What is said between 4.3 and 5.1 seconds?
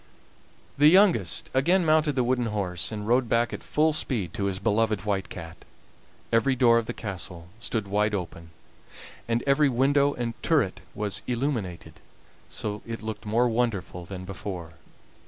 to his beloved